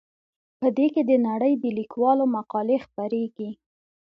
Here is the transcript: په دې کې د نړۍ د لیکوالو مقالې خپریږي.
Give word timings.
په 0.59 0.67
دې 0.77 0.87
کې 0.93 1.01
د 1.09 1.11
نړۍ 1.27 1.53
د 1.63 1.65
لیکوالو 1.77 2.25
مقالې 2.35 2.77
خپریږي. 2.85 3.49